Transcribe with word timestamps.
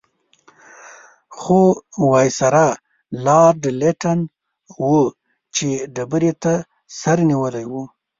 خو 1.37 1.59
وایسرا 2.11 2.67
لارډ 3.25 3.61
لیټن 3.79 4.19
وچې 4.87 5.71
ډبرې 5.95 6.31
ته 6.43 6.53
سر 6.99 7.17
نیولی 7.29 7.65
وو. 7.71 7.83